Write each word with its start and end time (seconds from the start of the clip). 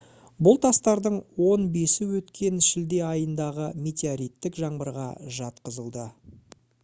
бұл 0.45 0.55
тастардың 0.61 1.17
он 1.49 1.67
бесі 1.75 2.07
өткен 2.19 2.57
шілде 2.69 3.03
айындағы 3.09 3.69
метеориттік 3.89 4.59
жаңбырға 4.63 5.07
жатқызылады 5.41 6.09